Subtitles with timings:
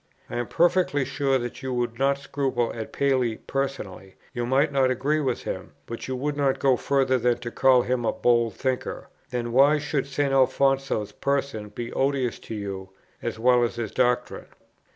[0.31, 4.89] I am perfectly sure that you would not scruple at Paley personally; you might not
[4.89, 8.55] agree with him, but you would not go further than to call him a bold
[8.55, 10.33] thinker: then why should St.
[10.33, 12.89] Alfonso's person be odious to you,
[13.21, 14.47] as well as his doctrine?